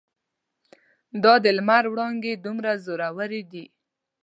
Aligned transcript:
دا 1.23 1.33
د 1.43 1.45
لمر 1.57 1.83
وړانګې 1.91 2.33
دومره 2.45 2.71
زورورې 2.85 3.41
دي. 3.51 3.65